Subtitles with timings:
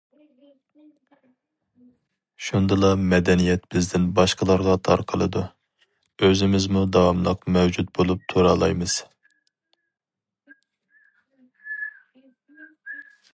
[2.45, 5.43] شۇندىلا مەدەنىيەت بىزدىن باشقىلارغا تارقىلىدۇ،
[6.29, 8.99] ئۆزىمىزمۇ داۋاملىق مەۋجۇت بولۇپ تۇرالايمىز.